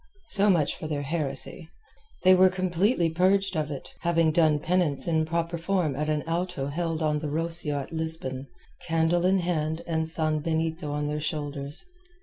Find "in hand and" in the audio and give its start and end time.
9.27-10.07